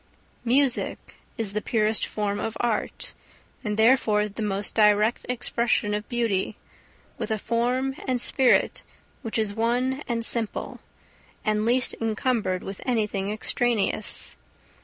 [0.43, 3.13] Music is the purest form of art,
[3.63, 6.57] and therefore the most direct expression of beauty,
[7.19, 8.81] with a form and spirit
[9.21, 10.79] which is one and simple,
[11.45, 14.35] and least encumbered with anything extraneous.